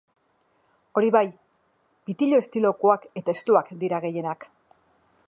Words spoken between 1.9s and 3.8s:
pitillo estilokoak eta estuak